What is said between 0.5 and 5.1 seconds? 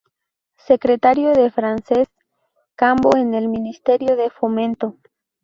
Secretario de Francesc Cambó en el Ministerio de Fomento.